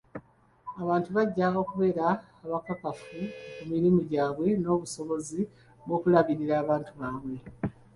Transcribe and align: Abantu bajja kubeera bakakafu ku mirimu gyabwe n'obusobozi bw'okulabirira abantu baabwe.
Abantu 0.81 1.09
bajja 1.15 1.45
kubeera 1.69 2.05
bakakafu 2.51 3.17
ku 3.55 3.63
mirimu 3.71 3.99
gyabwe 4.09 4.47
n'obusobozi 4.61 5.39
bw'okulabirira 5.85 6.53
abantu 6.63 6.89
baabwe. 6.99 7.33